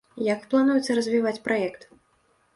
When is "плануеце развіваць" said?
0.53-1.43